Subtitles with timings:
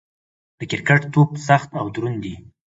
[0.59, 2.35] د کرکټ توپ سخت او دروند يي.